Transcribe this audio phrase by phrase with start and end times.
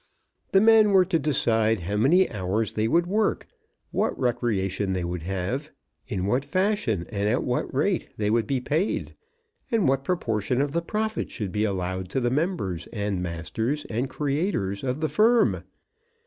[0.51, 3.45] The men were to decide how many hours they would work,
[3.91, 5.69] what recreation they would have,
[6.07, 9.13] in what fashion and at what rate they would be paid,
[9.69, 14.83] and what proportion of profit should be allowed to the members, and masters, and creators
[14.83, 15.61] of the firm!